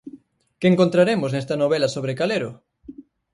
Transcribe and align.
Que 0.59 0.67
encontraremos 0.71 1.29
nesta 1.31 1.59
novela 1.61 1.93
sobre 1.95 2.17
Calero? 2.19 2.51